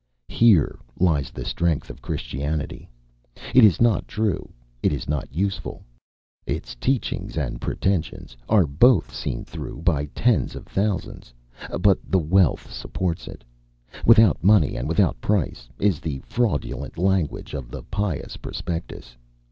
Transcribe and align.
Here 0.29 0.79
lies 0.99 1.29
the 1.29 1.45
strength 1.45 1.91
of 1.91 2.01
Christianity. 2.01 2.89
It 3.53 3.63
is 3.63 3.79
not 3.79 4.07
true, 4.07 4.51
it 4.81 4.91
is 4.91 5.07
not 5.07 5.31
useful. 5.31 5.83
Its 6.47 6.73
teachings 6.73 7.37
and 7.37 7.61
pretensions 7.61 8.35
are 8.49 8.65
both 8.65 9.13
seen 9.13 9.45
through 9.45 9.83
by 9.83 10.05
tens 10.15 10.55
of 10.55 10.65
thousands, 10.65 11.31
but 11.79 11.99
the 12.03 12.17
wealth 12.17 12.73
supports 12.73 13.27
it. 13.27 13.43
"Without 14.03 14.43
money 14.43 14.75
and 14.75 14.87
without 14.87 15.21
price," 15.21 15.69
is 15.77 15.99
the 15.99 16.17
fraudulent 16.25 16.97
language 16.97 17.53
of 17.53 17.69
the 17.69 17.83
pious 17.83 18.37
prospectus. 18.37 19.15